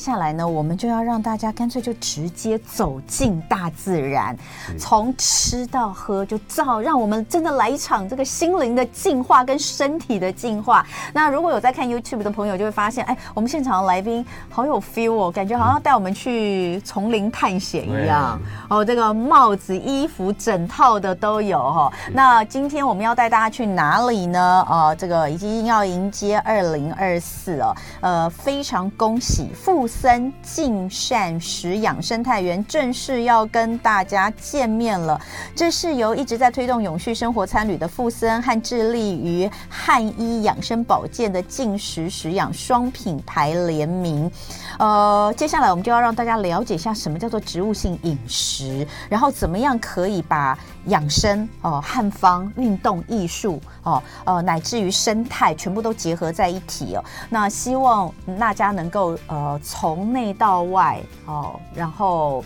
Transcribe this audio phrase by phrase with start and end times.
[0.00, 4.34] 下来呢，我们就要让大家干脆就直接走进大自然，
[4.78, 10.86] 从吃到喝，就照让我们真的来一场这个心灵的净化跟身体的净化。
[11.12, 18.40] 那如果有在看 YouTube 的朋友，就会发现，哎，我们现场的来宾好有 feel 哦，感觉好像带我们去丛林探险一样。
[18.70, 21.92] 哦，这个帽子、衣服整套的都有哈。
[22.14, 24.66] 那今天我们要带大家去哪里呢？
[24.70, 35.20] 呃，这个已经要迎接二零二四哦，呃，非常恭喜富森净善食养生态园正式要跟大家见面了。
[35.54, 44.30] 这是由一直在推动永续生活餐旅的富森和致力于汉医养生保健的净食食养双品牌联名。
[44.78, 57.04] 呃，接下来我们就要让大家了解一下什么叫做植物性饮食，然后怎么样可以把养生哦、汉方、运动、艺术哦、呃，乃至于生态全部都结合在一起哦。
[57.28, 62.44] 那希望大家能够呃从内到外哦，然后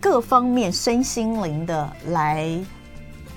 [0.00, 2.48] 各方面身心灵的来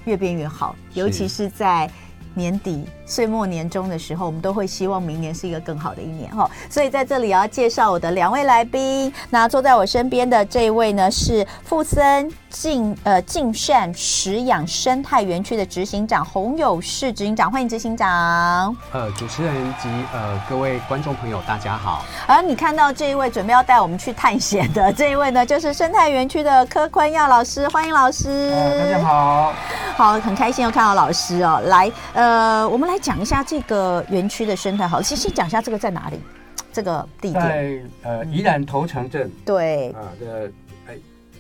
[0.06, 1.90] 越变越好，尤其是在
[2.33, 2.85] 年底。
[3.05, 6.47] 岁末年终的时候，我们都会希望明年是一个更好的一年哈。
[6.69, 9.11] 所以在这里要介绍我的两位来宾。
[9.31, 18.75] 那坐在我身边的这一位呢，是富森净呃净善食养生态园区的执行长洪友适执行长，欢迎执行长。
[18.91, 22.05] 呃，主持人及呃各位观众朋友，大家好。
[22.27, 28.52] 而你看到这一位准备要带我们去探险的这一位呢，就是生态园区的柯坤耀老师，欢迎老师。
[28.53, 29.53] 呃，大家好。
[29.97, 31.59] 好，很开心又看到老师哦。
[31.66, 32.19] 来，呃，
[32.70, 33.00] 我们来。
[33.00, 36.20] 讲一下这个园区的生态，好，先先讲一下这个在哪里，
[36.73, 40.52] 这个地点在呃宜兰头城镇，对啊这个。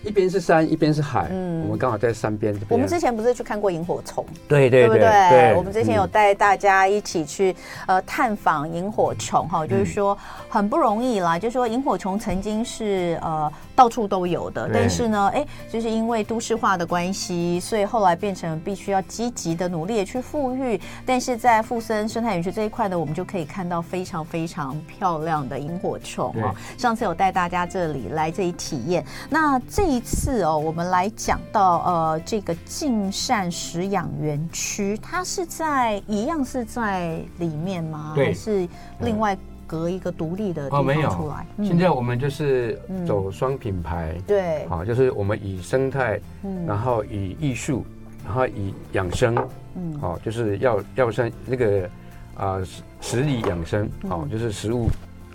[0.03, 1.27] 一边是山，一边是海。
[1.29, 2.57] 嗯，我们刚好在山边。
[2.69, 4.25] 我们之前不是去看过萤火虫？
[4.47, 5.29] 对对对，对不对？
[5.29, 7.53] 对我们之前有带大家一起去
[7.85, 11.37] 呃探访萤火虫哈，就是说很不容易啦。
[11.37, 20.79] 就是说萤火虫曾经是呃到处都有的，但是呢，哎，就是因为都市化的关系，所以后来变成必须要积极的努力去富裕。
[21.05, 26.55] 但是在富森生态园区这一块呢，我们就可以看到非常非常漂亮的萤火虫哦。
[26.77, 29.88] 上次有带大家这里来这里体验，那这。
[29.89, 38.11] 第一次哦，我们来讲到呃，这个净善食养园区，它是在一样是在里面吗？
[38.13, 38.67] 对，还是
[38.99, 39.35] 另外
[39.65, 41.37] 隔一个独立的地方出来？
[41.41, 41.71] 哦，没有。
[41.71, 47.83] 现在我们就是走双品牌，嗯，对，好，就是我们以生态，嗯，然后以艺术，
[48.23, 49.35] 然后以养生，
[49.73, 51.89] 嗯，好，就是要要生那个
[52.37, 54.87] 啊食食里养生，好，就是食物，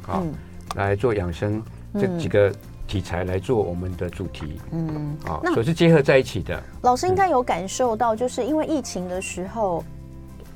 [0.03, 0.23] 好，
[0.77, 1.61] 来做养生。
[1.95, 2.55] 这几个。
[2.87, 6.63] 题材来做我们的主题，嗯，啊，所以是结合在一起的。
[6.83, 9.83] 老师应该有感受到，就是因为疫情的时候，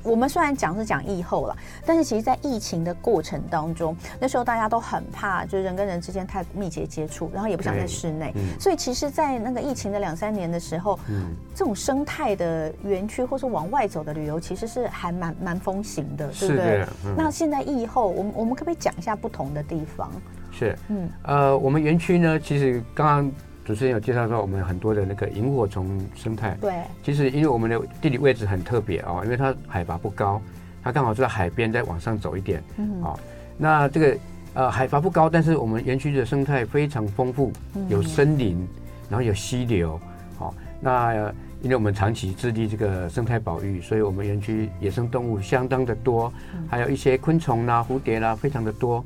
[0.03, 16.85] 我们虽然讲是讲疫后了，但是其实，在疫情的过程当中，那时候大家都很怕，就是人跟人之间太密切接触，然后也不想在室内，所以其实，在那个疫情的两三年的时候，嗯，这种生态的园区或是往外走的旅游，其实是还蛮蛮风行的，对不对？
[17.17, 20.09] 那现在疫后，我们我们可不可以讲一下不同的地方？
[20.51, 23.31] 是，嗯，呃，我们园区呢，其实刚刚
[23.63, 26.57] 主持人有介绍说，我们很多的那个萤火虫生态。
[26.59, 26.73] 对，
[27.03, 30.41] 其实因为我们的地理位置很特别哦，因为它海拔不高，
[30.83, 33.19] 它刚好就在海边，再往上走一点，嗯，哦，
[33.57, 34.17] 那这个
[34.55, 37.51] 呃海拔不高，但是我们园区的生态非常丰富，
[37.87, 38.67] 有森林，
[39.09, 39.99] 然后有溪流，
[40.37, 46.31] 好，那因为我们长期致力这个生态保育，所以我们园区野生动物相当的多，
[46.69, 49.03] 还有一些昆虫啦、蝴蝶啦，非常的多，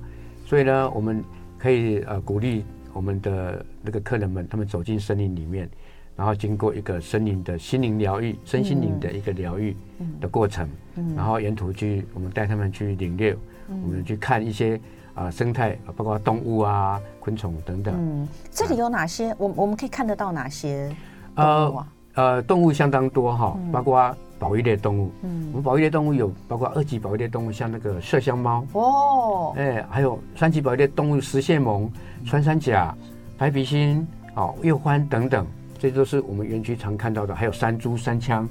[0.53, 1.25] 所以呢，我们。
[1.57, 5.69] 可以呃鼓励我们的那个客人们，他们走进森林里面，
[6.13, 9.73] 然后经过一个森林的心灵疗愈、身心灵的一个疗愈
[10.19, 10.67] 的过程，
[11.15, 13.33] 然后沿途去我们带他们去领略，
[13.69, 14.77] 我们去看一些
[15.13, 17.95] 啊生态，包括动物啊、昆虫等等。
[17.97, 19.33] 嗯，这里有哪些？
[19.39, 20.93] 我我们可以看得到哪些
[21.33, 21.87] 动物啊？
[22.15, 24.13] 呃呃，动物相当多哈，包括。
[24.43, 31.89] 保育类动物，嗯，我们保育类动物有包括二级保育类动物，像那个麝香猫，哦，哎，还有三级保育类动物，石蟹獴、
[32.25, 32.93] 穿山甲、
[33.37, 35.47] 白鼻心、哦，鼬獾等等，
[35.79, 37.33] 这都是我们园区常看到的。
[37.33, 38.45] 还有山猪、山枪，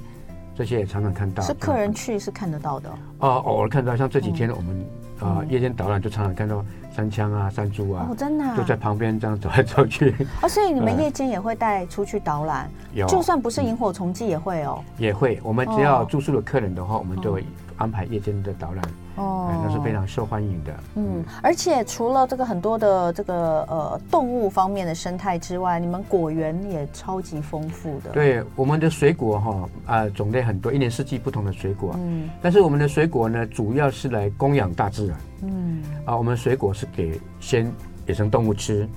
[0.55, 1.43] 这些也常常看到。
[1.43, 2.89] 是客人去是看得到的。
[3.19, 4.79] 哦，偶尔看到，像这几天我们
[5.19, 6.65] 啊、嗯呃、夜间导览就常常看到。
[6.95, 10.15] 山枪啊，山猪啊，哦，真的，就在旁边这样走来走去。
[10.43, 12.69] 哦，所以你们夜间也会带出去导览？
[12.93, 14.79] 有，就算不是萤火虫季也会哦。
[14.97, 17.43] 也会，我们只要住宿的客人的话，我们都会
[17.77, 18.83] 安排夜间的导览。
[19.15, 20.73] 哦，那是非常受欢迎的。
[20.95, 28.09] 嗯，而且除了这个很多的这个呃动物方面的生态之外，你们果园也超级丰富的。
[28.11, 31.95] 对，我们的水果哈啊种类很多，一年四季不同的水果。
[31.99, 35.17] 嗯，但是我们的水果呢，主要是来供养大自然。
[35.43, 37.71] 嗯，啊，我们水果是给先
[38.07, 38.89] 野生动物吃，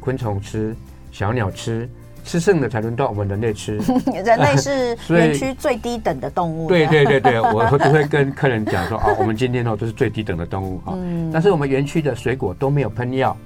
[0.00, 0.74] 昆虫吃，
[1.12, 1.86] 小鸟吃。
[2.24, 3.78] 吃剩的才轮到我们人类吃，
[4.24, 6.68] 人类是 园区最低等的动物。
[6.68, 10.94] 对对对对， 我都会跟客人讲说啊，我们今天哦都是最低等的动物啊。
[10.96, 11.30] 嗯。
[11.32, 13.36] 但是我们园区的水果都没有喷药，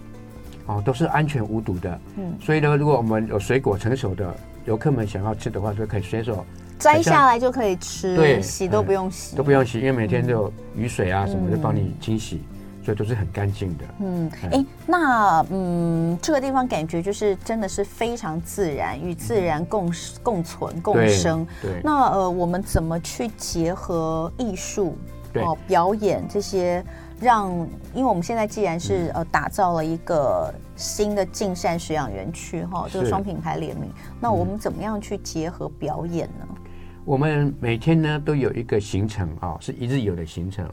[0.66, 2.00] 哦，都是安全无毒的。
[2.16, 2.34] 嗯。
[2.40, 4.34] 所以呢，如果我们有水果成熟的，
[4.64, 6.44] 游客们想要吃的话，就可以随手
[6.78, 12.42] 摘下来就可以吃，对，洗都不用洗，都不用洗，因为每天都有雨水啊什么就帮你清洗。
[12.84, 13.84] 所以都是很干净的。
[14.00, 19.90] 嗯，哎、欸，那嗯，这个地方感觉就是真的是非常自然，与自然共
[20.22, 21.46] 共存共生。
[21.62, 21.72] 对。
[21.72, 24.96] 对那呃，我们怎么去结合艺术、
[25.36, 26.84] 哦表演这些，
[27.20, 27.50] 让
[27.94, 33.90] 因为我们现在既然是呃打造了一个新的净善食养园区哈，这个双品牌联名，
[34.20, 36.46] 那我们怎么样去结合表演呢？
[37.04, 40.70] 我们每天呢都有一个行程啊，是一日游的行程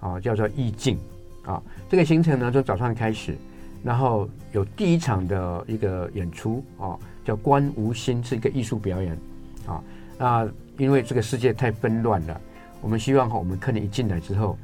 [0.00, 0.98] 啊，叫做意境。
[1.44, 3.36] 啊，这个行程呢，从早上开始，
[3.82, 9.16] 然后有第一场的一个演出啊，叫《观无心》，是一个艺术表演
[9.66, 9.82] 啊。
[10.18, 12.40] 那因为这个世界太纷乱了，
[12.82, 14.58] 我们希望哈，我们客人一进来之后，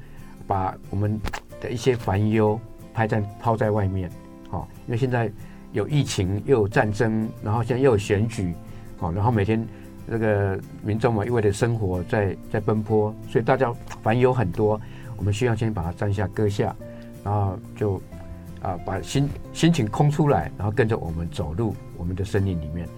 [0.46, 1.18] 把我们
[1.60, 2.60] 的一些烦忧
[2.92, 4.10] 拍在抛在外面
[4.50, 4.66] 啊。
[4.86, 5.30] 因为现在
[5.72, 8.52] 有疫情，又有战争，然后现在又有选举
[9.00, 9.66] 啊，然后每天
[10.10, 13.72] 这个民众嘛，因为的生活在在奔波，所以大家
[14.02, 14.78] 烦忧很多。
[15.16, 16.74] 我们需要先把它站下搁下，
[17.24, 18.00] 然后就
[18.62, 22.88] 啊把心心情空出来，然后跟着我们走入我们的森林里面。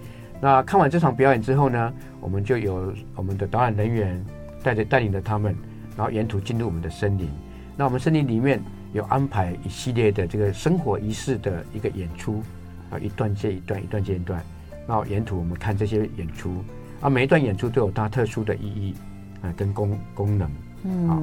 [0.41, 4.23] 那看完这场表演之后呢，我们就有我们的导览人员
[4.63, 5.55] 带着带领着他们，
[5.97, 7.29] 然后沿途进入我们的森林。
[7.75, 8.61] 那我们森林里面
[8.93, 12.41] 有安排一系列的这个生活仪式的一个演出
[12.89, 14.43] 啊，一段接一段，一段接一段。
[14.87, 16.63] 那沿途我们看这些演出
[17.01, 18.95] 啊，每一段演出都有它特殊的意义
[19.41, 20.49] 啊，跟功功能。
[20.83, 21.21] 嗯，好，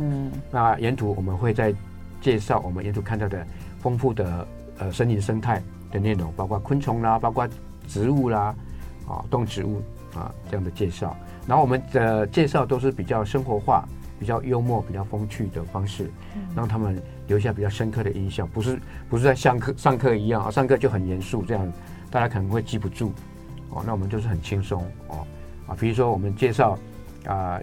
[0.51, 1.75] 那沿途我们会在
[2.21, 3.47] 介绍我们沿途看到的
[3.81, 4.47] 丰富的
[4.79, 7.49] 呃森林生态的内容，包括昆虫啦，包括
[7.87, 8.55] 植物啦，
[9.09, 9.81] 啊动植物
[10.15, 11.17] 啊这样的介绍。
[11.47, 13.87] 然后我们的介绍都是比较生活化、
[14.19, 16.11] 比较幽默、比较风趣的方式，
[16.55, 18.47] 让他们留下比较深刻的印象。
[18.49, 18.79] 不是
[19.09, 21.73] 不是在上课上课一样啊，上课就很严肃，这样
[22.11, 23.13] 大家可能会记不住。
[23.71, 25.27] 哦，那我们就是很轻松哦
[25.69, 26.79] 啊，比如说我们介绍
[27.27, 27.61] 啊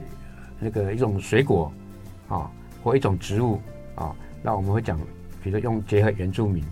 [0.60, 1.72] 那个一种水果。
[2.34, 2.50] 啊，
[2.84, 3.60] 或一种植物
[3.96, 4.98] 啊，那我们会讲，
[5.44, 6.64] 比如说用结合原住民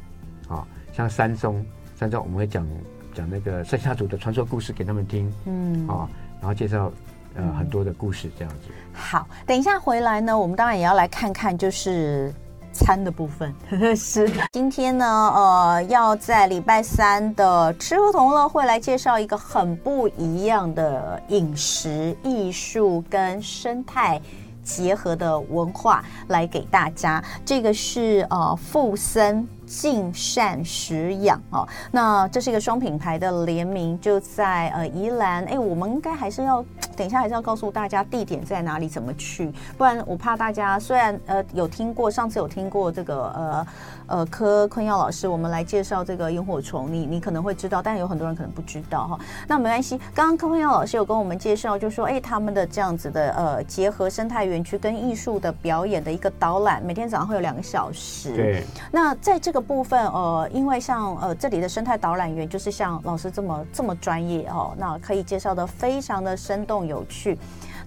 [0.49, 1.63] 啊，像山松，
[1.95, 2.67] 山松我们会讲
[3.13, 6.09] 讲那个山下族的传说故事给他们听，嗯啊，
[6.39, 6.91] 然后介绍
[7.35, 8.69] 呃很多的故事这样子。
[8.93, 12.33] 好，等一下回来呢，我们当然也要来看看就是
[12.73, 13.53] 餐的部分。
[13.95, 24.19] 是今天呢，呃，要在礼拜三的吃喝同乐会来介绍一个很不一样的饮食艺术跟生态。
[24.63, 36.63] 结合的文化来给大家，这个是呃富森净善食养哦，那这是一个双品牌的联名，就在呃宜兰，哎，我们应该还是要
[36.95, 43.67] 等一下还是要告诉大家地点在哪里，怎么去，不然我怕大家虽然呃有听过上次有听过这个呃。
[44.11, 49.19] 呃，柯坤耀老师，我们来介绍这个萤火虫，你你可能会知道，但是有很多人可能不知道哈。
[49.47, 58.35] 那没关系，刚刚柯坤耀老师有跟我们介绍，就说，哎，他们的这样子的呃，结合生态园区跟艺术的表演的一个导览，每天早上会有两个小时。
[58.35, 58.63] 对。
[58.91, 67.37] 那在这个部分，呃，因为像呃这里的生态导览员就是像老师这么这么专业哦，那可以介绍的非常的生动有趣。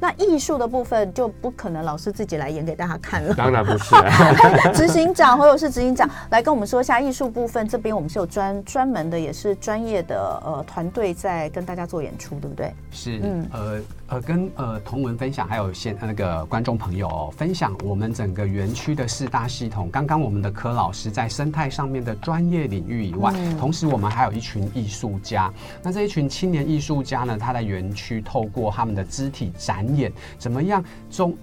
[0.00, 4.72] 那艺术的部分就不可能老师自己来演给大家看了，当然不是、啊。
[4.74, 12.72] 执行长或者是执行长来跟我们说一下艺术部分，这边我们是有专专门的，也是专业的呃团队在跟大家做演出，对不对？
[12.90, 13.80] 是，嗯，呃
[14.14, 19.90] 呃，跟呃同文分享，还有现那个观众朋友、哦、分享我们整个园区的四大系统。
[19.90, 25.52] 刚刚我们的柯老师在生态上面的专业领域以外，嗯、同时我们还有一群艺术家。
[25.82, 31.36] 那这一群青年艺术家呢，他在园区透过他们的肢体展演，怎么样中？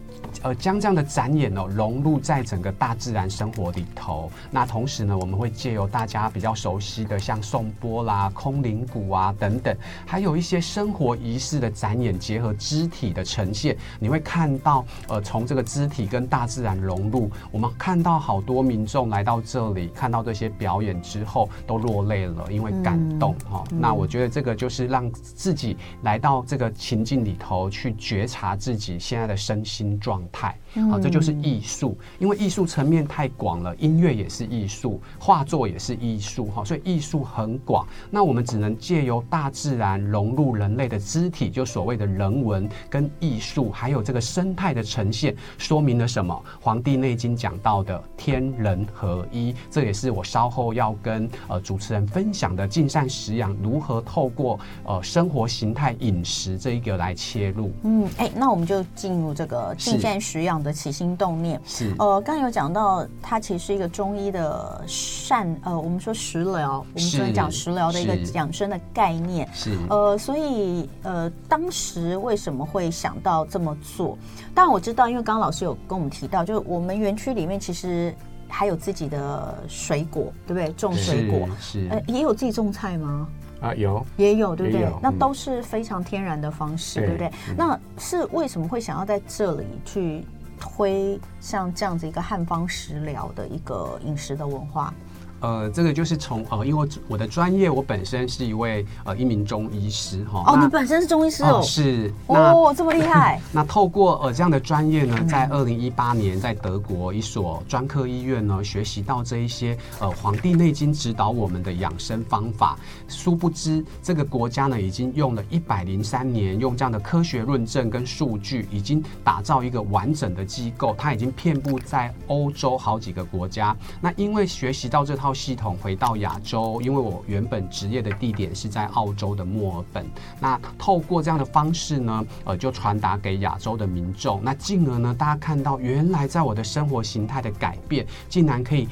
[0.44, 4.32] 呃，将这样的展演哦融入在整个大自然生活里头。
[4.52, 9.76] 那同时呢，我们会借由大家比较熟悉的，像颂钵啦、空灵鼓啊等等，
[10.06, 13.76] 还有一些生活仪式的展演，结合肢体的呈现。
[14.00, 23.64] 你会看到，呃，从这个肢体跟大自然融入，我们看到好多民众来到这里，看到这些表演之后都落泪了，因为感动哈。
[23.72, 30.56] 嗯哦，那我觉得这个就是让自己来到这个情境里头去觉察自己现在的身心状态。
[30.90, 37.86] 好，这就是艺术，因为艺术层面太广了，音乐也是艺术，画作也是艺术，哈，所以艺术很广。
[38.10, 46.34] 那我们只能借由大自然融入人类的肢体，就所谓的人文跟艺术，还有这个生态的呈现，说明了什么？
[46.64, 57.72] 《黄帝内经》讲到的天人合一，这也是我稍后要跟呃主持人分享的尽善食养如何透过呃生活形态饮食这一个来切入。
[57.84, 74.18] 嗯，哎、欸，那我们就进入这个尽善食养的起心动念是呃，刚刚有讲到，它其实是一个中医的善呃，我们说食疗，我们昨天讲食疗的一个养生的概念是呃，所以呃，当时为什么会想到这么做？
[74.54, 78.14] 当然我知道，因为刚刚老师有跟我们提到，就是我们园区里面其实
[78.48, 80.72] 还有自己的水果，对不对？
[80.74, 83.28] 种水果是，是呃，也有自己种菜吗？
[83.62, 84.88] 啊，有也有，对不对？
[85.02, 87.28] 那都是非常天然的方式，对，对不对？
[87.50, 90.26] 嗯、那是为什么会想要在这里去
[90.60, 94.94] 推像这样子一个汉方食疗的一个饮食的文化？
[95.42, 100.44] 呃，这个就是从呃，因为我的专业，我本身是一位呃一名中医师哈。
[100.46, 101.60] 哦，你本身是中医师哦？
[101.64, 103.42] 是哦，这么厉害。
[103.52, 112.78] 那透过呃这样的专业呢，在二零一八年在德国一所专科医院呢，学习到这一些呃《黄帝内经》指导我们的养生方法。
[113.08, 123.76] 殊不知，这个国家呢，已经用了一百零三年，用这样的科学论证跟数据，已经打造一个完整的机构，它已经遍布在欧洲好几个国家。
[124.00, 125.31] 那因为学习到这套。
[125.34, 130.06] 系统回到亚洲，因为我原本职业的地点是在澳洲的墨尔本。
[130.40, 134.42] 那透过这样的方式呢，呃，就传达给亚洲的民众。
[134.44, 138.88] 那进而呢，大家看到原来在我的生活形态的改变，竟然可以。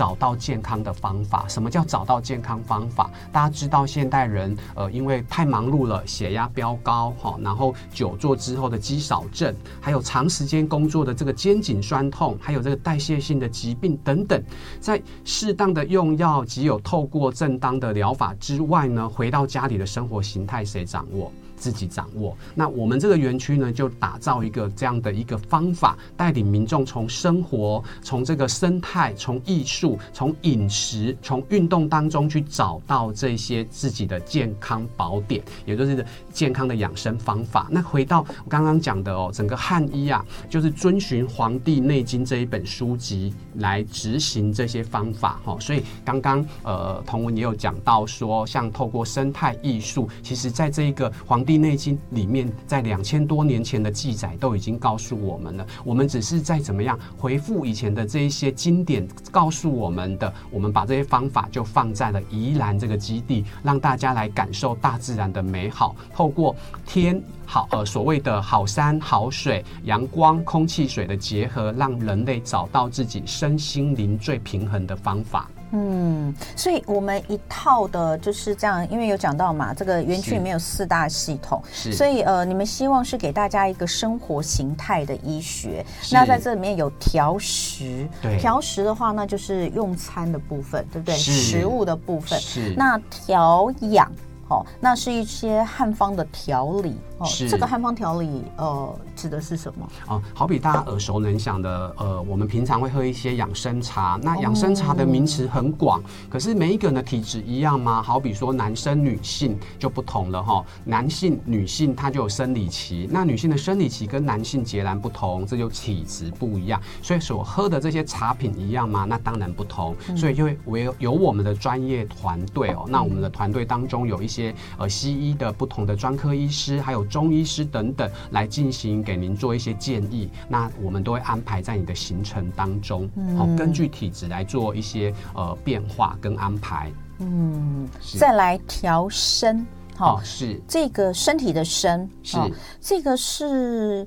[0.00, 1.44] 找到健康的方法。
[1.46, 3.10] 什么叫找到健康方法？
[3.30, 14.42] 大家知道现代人呃，因为太忙碌了，血压飙高哈，然后久坐之后的肌少症，还有长时间工作的这个肩颈酸痛，还有这个代谢性的疾病等等，
[14.80, 21.30] 在适当的用药及有透过正当的疗法之外呢，回到家里的生活形态谁掌握？
[21.60, 22.34] 自己掌握。
[22.54, 37.66] 那我们这个园区呢，就打造一个这样的一个方法，带领民众从生活、从这个生态、从艺术、从饮食、从运动当中去找到这些自己的健康宝典，也就是健康的养生方法。
[37.70, 45.58] 那回到我刚刚讲的哦，整个汉医啊，就是遵循《黄帝内经》这一本书籍来执行这些方法哈。
[45.60, 51.40] 所以刚刚呃，彤雯也有讲到说，像透过生态艺术，其实在这一个黄。
[51.42, 66.54] 《黄帝内经》里面在两千多年前的记载都已经告诉我们了，我们只是在怎么样回复以前的这一些经典告诉我们的，我们把这些方法就放在了宜兰这个基地，让大家来感受大自然的美好，透过
[66.86, 75.50] 天好呃所谓的好山好水、阳光、空气、水的结合，让人类找到自己身心灵最平衡的方法。
[75.72, 85.84] 嗯，所以我们一套的就是这样，因为有讲到嘛，这个园区里面有四大系统，是，所以呃，你们希望是给大家一个生活形态的医学。
[86.10, 91.14] 那在这里面有调食，对，调食的话，那就是用餐的部分，对不对？
[91.16, 92.38] 食物的部分。
[92.40, 92.74] 是。
[92.76, 94.10] 那调养。
[94.48, 97.28] 哦，那是一些汉方的调理哦。
[97.48, 99.86] 这个汉方调理，呃，指的是什么？
[100.06, 104.18] 啊，好比大家耳熟能详的，呃，我们平常会喝一些养生茶。
[104.22, 108.02] 那养生茶的名词很广，可是每一个人的体质一样吗？
[108.02, 110.64] 好比说男生女性就不同了哈。
[110.84, 116.80] 男性、女性它就有生理期，那女性的生理期跟男性截然不同，这就体质不一样。
[117.02, 119.04] 所以所喝的这些茶品一样吗？
[119.06, 119.94] 那当然不同。
[120.16, 122.86] 所以就会有有我们的专业团队哦。
[122.88, 124.30] 那我们的团队当中有一。
[124.30, 130.30] 些呃西医的不同的专科医师，还有中医师等等，来进行给您做一些建议。
[130.48, 136.92] 那我们都会安排在你的行程当中，好、嗯，根据体质来做一些呃变化跟安排。
[137.18, 142.48] 嗯，再来调身，好、哦，是这个身体的身，是、哦、
[142.80, 144.06] 这个是。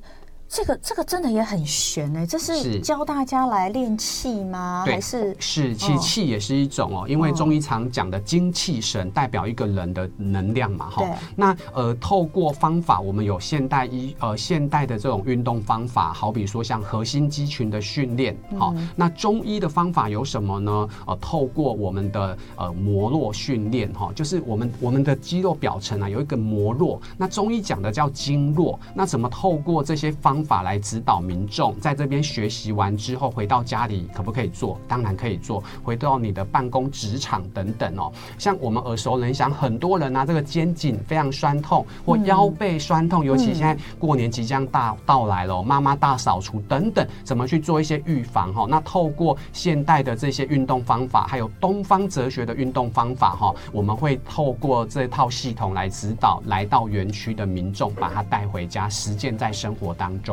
[0.53, 4.83] 这个这个真的也很悬哎，这是教大家来练气吗？
[4.85, 11.03] 还是是其实气也是一种哦，因为中医常讲的精气神代表一个人的能量嘛哈。
[11.35, 18.75] 那呃，透过方法，我们有现代医呃现代的这种运动方法，好比说像核心肌群的训练，好。
[18.95, 20.87] 那中医的方法有什么呢？
[21.07, 28.79] 呃，透过我们的呃膜络训练哈，就是我们我们的肌肉表层啊有一个膜络，那中医讲的叫经络。
[28.93, 34.77] 那怎么透过这些方方法来指导民众，在这边学习完之后回到家里可不可以做？
[34.89, 35.63] 当然可以做。
[35.83, 48.67] 回到你的办公职场等等哦，像我们耳熟能详，很多人啊这个肩颈非常酸痛或腰背酸痛，尤其现在过年即将大到来了，妈妈大扫除等等，怎么去做一些预防哈？
[48.69, 60.32] 那透过现代的这些运动方法，还有东方哲学的运动方法哈，我们会透过这套系统来指导来到园区的民众，把它带回家实践在生活当中。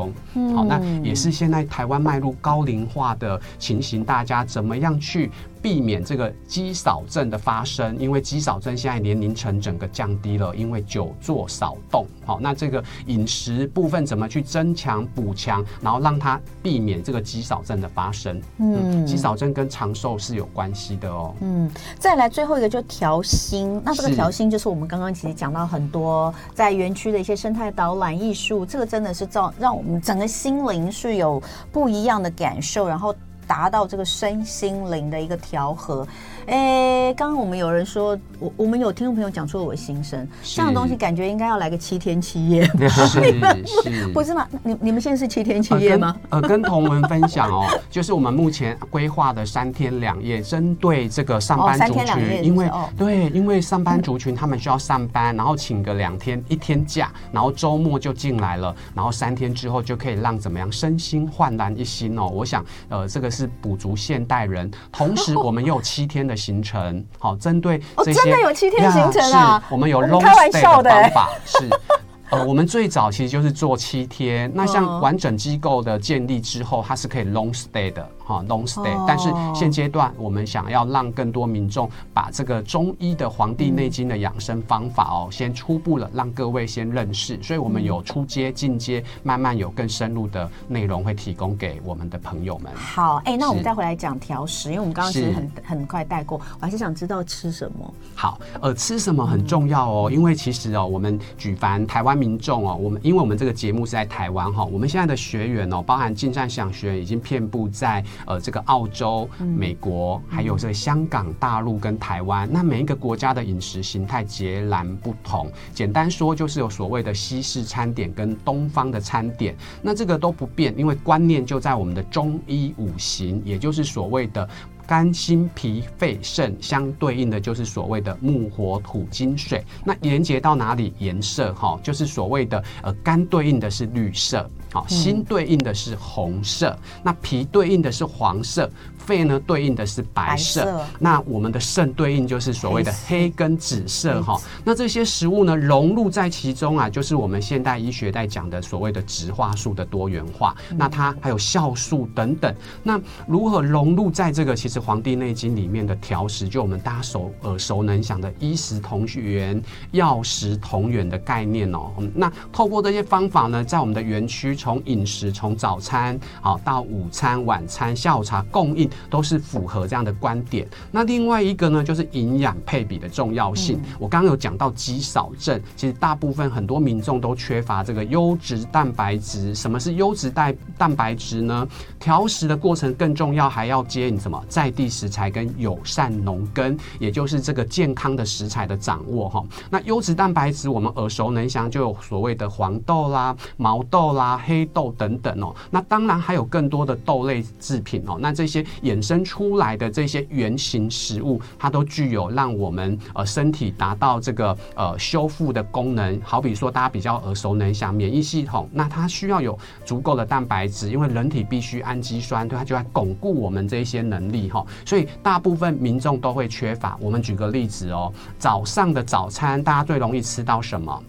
[0.54, 5.30] 好，那也是现在台湾迈入高龄化的情形，大家怎么样去
[5.62, 12.06] 避免这个肌少症的发生，因为肌少症现在年龄层整个降低了，因为久坐少动。
[12.24, 18.40] 好，那这个饮食部分怎么去增强补强，然后让它避免这个肌少症的发生？
[18.58, 21.34] 嗯，肌少症跟长寿是有关系的哦。
[21.40, 33.14] 嗯，再来最后一个就调心，那这个调心就是我们刚刚其实讲到很多在园区的一些生态导览艺术，这个真的是造让我们整个心灵是有不一样的感受，然后。
[33.50, 36.07] 达到这个身心灵的一个调和。
[36.50, 42.66] 哎，刚刚我们有人说，我我们有听众朋友讲出了我的心声，这样的东西感觉应该要来个七天七夜，
[44.12, 44.49] 不是吗？
[44.64, 46.16] 你你们现在是七天七夜吗？
[46.28, 62.26] 呃，呃，跟同文分享哦， 就是我们目前规划的三天两夜，针对这个上班族群，哦、因为、哦、对，因为上班族群他们需要上班，然后请个两天一天假，然后周末就进来了，然后三天之后就可以让怎么样身心焕然一新哦。
[62.26, 69.62] 我想，呃，这个是补足现代人，同时我们又有七天的行程，好，针对这些、哦、真的有七天行程啊！
[69.68, 71.68] 我们有 long stay 的方法是。
[72.30, 74.50] 呃，我们最早其实就是做七天。
[74.54, 79.04] 那像完整机构的建立之后，它是可以 long stay 的哈，long stay。
[79.04, 87.37] 但是现阶段我们想要让更多民众把这个中医的《黄帝内经》的养生方法哦，先初步的让各位先认识。
[87.42, 92.72] 所以我们有初阶、进阶，慢慢有更深入的内容会提供给我们的朋友们。
[92.76, 97.92] 好，哎、欸，那我们再回来讲调食，因为我们刚刚其实很很快带过，我还是想知道吃什么。
[98.14, 102.19] 好，呃，吃什么很重要哦，因为其实哦，我们举凡台湾。
[102.20, 112.46] 民众哦，我们因为我们这个节目是在台湾哈，我们现在的学员哦，包含进站想学员已经遍布在呃这个澳洲、美国，还有这个香港、大陆跟台湾。
[112.52, 124.46] 那每一个国家的饮食形态截然不同，简单说就是有所谓的西式餐点跟东方的餐点，那这个都不变，因为观念就在我们的中医五行，也就是所谓的。
[124.90, 129.64] 肝、心、脾、肺、肾相对应的就是所谓的木、火、土、金、水。
[129.84, 130.93] 那连接到哪里？
[130.99, 138.71] 颜色哈，就是所谓的呃，肝对应的是绿色，好，心对应的是红色，那脾对应的是黄色。
[139.06, 144.39] 肺呢，对应的是白色，白色，那我们的肾对应就是所谓的黑跟紫色哈。
[144.63, 150.54] 那这些食物呢，融入在其中啊，就是我们现代医学在讲的所谓的植化素的多元化。
[150.71, 152.54] 嗯、那它还有酵素等等。
[152.85, 161.91] 那如何融入在这个其实《黄帝内经》里面的调食，就我们大家熟耳熟能详的医食同源、药食同源的概念哦。
[162.15, 168.90] 那透过这些方法呢，在我们的园区，从饮食从早餐好到午餐、晚餐、下午茶供应。
[169.08, 170.68] 都是符合这样的观点。
[170.90, 173.78] 那另外一个呢，就是营养配比的重要性。
[173.78, 179.54] 嗯、我刚刚有讲到肌少症，其实大部分很多民众都缺乏这个优质蛋白质。
[179.54, 181.66] 什么是优质蛋蛋白质呢？
[181.99, 189.44] 调食的过程更重要，还要接你什么在地食材跟友善农耕，也就是这个健康的食材的掌握哈。
[189.70, 195.54] 那优质蛋白质我们耳熟能详，就有所谓的黄豆啦、毛豆啦、黑豆等等哦。
[195.71, 198.19] 那当然还有更多的豆类制品哦。
[198.21, 206.21] 那这些衍生出来的这些原型食物，它都具有让我们呃身体达到这个呃修复的功能。
[206.25, 214.67] 好比说，大家比较耳熟能详，免疫系统，那它需要有足够的蛋白质，因为人体必须氨基酸，对它就要巩固我们这些能力哈。
[214.84, 216.99] 所以大部分民众都会缺乏。
[217.00, 221.02] 我们举个例子哦，早上的早餐，大家最容易吃到什么？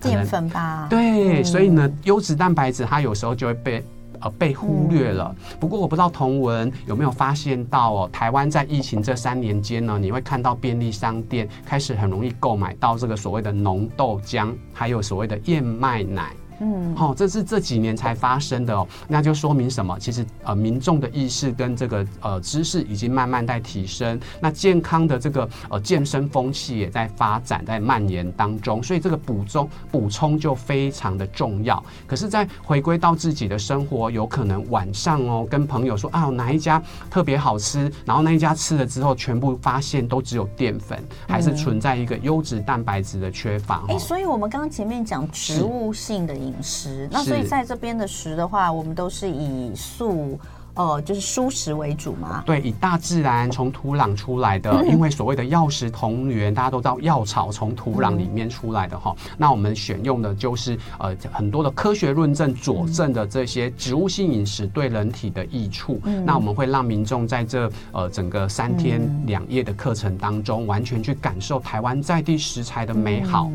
[0.00, 0.86] 淀粉吧。
[0.88, 3.84] 对，所以呢，优质蛋白质它有时候就会被。
[4.18, 5.36] 呃，被忽略了。
[5.60, 16.34] 不过我不知道同文有没有发现到哦，台湾在疫情这三年间呢，你会看到便利商店开始很容易购买到这个所谓的浓豆浆，还有所谓的燕麦奶。
[16.60, 19.98] 嗯，好，这是这几年才发生的哦，那就说明什么？
[19.98, 31.82] 其实呃，民众的意识跟这个呃知识已经慢慢在提升，那健康的这个呃健身风气也在发展，在蔓延当中，所以这个补充补充就非常的重要。
[32.06, 43.80] 可是，在回归到自己的生活，有可能晚上哦，跟朋友说啊，哪一家特别好吃，然后那一家吃了之后，全部发现都只有淀粉，还是存在一个优质蛋白质的缺乏。
[43.88, 46.45] 哎、嗯欸，所以我们刚刚前面讲植物性的。
[46.46, 47.08] 饮食。
[47.10, 50.38] 那所以在这边的食的话，我们都是以素。
[50.76, 52.42] 呃，就是蔬食为主嘛。
[52.44, 59.30] 对，以大自然从土壤出来的， 嗯、因为所谓的药食同源，大家都知道药草从土壤里面出来的哈、嗯。
[59.38, 65.98] 那我们选用的就是呃很多的科学论证佐证的这些植物性饮食对人体的益处。
[66.04, 73.50] 嗯、那我们会让民众在这呃整个三天两夜的课程当中，完全去感受台湾在地食材的美好。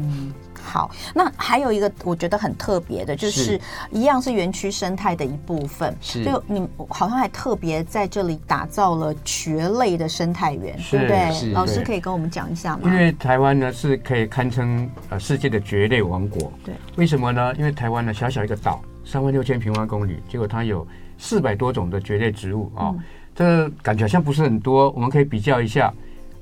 [0.62, 5.96] 嗯好，那还有一个我觉得很特别的，就是一样是园区生态的一部分。
[6.00, 11.52] 是，就你好像还特别在这里打造了蕨类的生态园，对不对？
[11.52, 12.82] 老师可以跟我们讲一下吗？
[12.86, 16.52] 因为台湾呢是可以堪称呃世界的蕨类王国。
[16.64, 17.54] 对，为什么呢？
[17.58, 23.04] 因为台湾呢小小一个岛，三万六千平方公里，结果它有四百多种的蕨类植物啊、哦嗯，
[23.36, 24.90] 这感觉好像不是很多。
[24.92, 25.94] 我们可以比较一下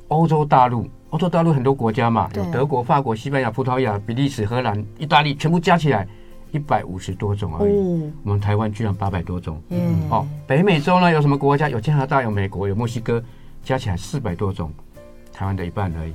[0.10, 0.88] 欧洲大陆。
[1.12, 6.08] 欧洲大陆很多国家嘛，有德国、法国、西班牙、葡萄牙、比利时、荷兰、意大利，全部加起来
[6.52, 7.72] 一百五十多种而已。
[7.72, 9.60] 嗯、我们台湾居然八百多种。
[9.70, 11.68] 嗯，哦，北美洲呢有什么国家？
[11.68, 13.24] 有加拿大、有美国、有墨西哥，
[13.64, 14.72] 加起来四百多种，
[15.34, 16.14] 台湾的一半而已。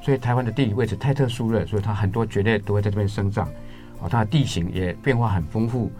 [0.00, 3.48] 所以台湾的地理位置太特殊了，所以它很多蕨类都会在这边生长。
[4.00, 5.90] 哦，它的地形也变化很丰富，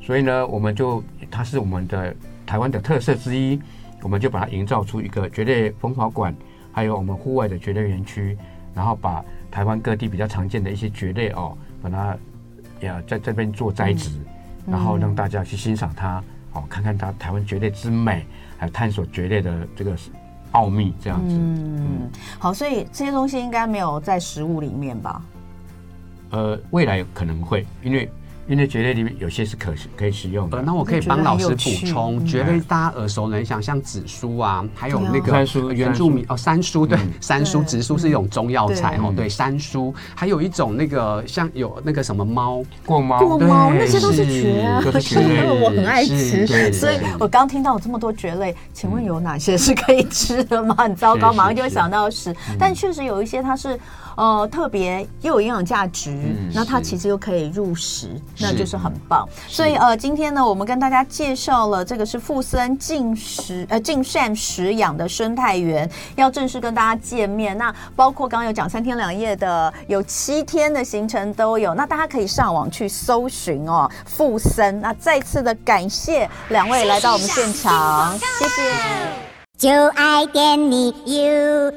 [0.00, 3.60] 所以呢，我们就它是我们的台湾的特色之一，
[4.02, 6.34] 我们就把它营造出一个蕨类风华馆。
[6.72, 8.36] 还有我们户外的蕨类园区，
[8.74, 12.16] 然后把台湾各地比较常见的一些蕨类哦，把它
[12.80, 14.10] 也在这边做栽植，
[14.66, 18.24] 嗯，然后让大家去欣赏它，哦，看看它台湾蕨类之美，
[18.58, 19.96] 还有探索蕨类的这个
[20.52, 21.34] 奥秘，这样子。
[21.34, 25.22] 嗯，嗯好，所以这些东西应该没有在食物里面吧？
[26.30, 28.10] 呃，未来可能会，因为。
[28.48, 39.94] 因为蕨类里面有些是可可以食用的，呃，那我可以帮老师补充，蕨类大家耳熟能详，像紫苏啊，还有那个原住民哦，山苏对，山苏紫苏是一种中药材哦，对，山苏。
[40.14, 42.62] 还有一种那个像有那个什么猫。
[42.84, 43.18] 过猫。
[43.20, 50.74] 过猫，那些都是蕨啊，是 因为我很爱吃，所以我刚听到有这么多蕨类，请问有哪些是可以吃的吗？
[50.78, 53.78] 很糟糕，马上就会想到是，但确实有一些它是。
[54.14, 59.28] 呃，特别又有营养价值，嗯，那它其实又可以入食，那就是很棒。
[59.48, 67.56] 所以呃，今天呢，我们跟大家介绍了这个是富森净食呃净善食养的生态园，要正式跟大家见面。
[67.56, 71.74] 那包括刚刚有讲三天两夜的，有七天的行程都有。
[71.74, 74.80] 那大家可以上网去搜寻哦，富森。
[74.80, 78.62] 那再次的感谢两位来到我们现场，谢谢。
[79.58, 81.72] 就爱点你 UFO。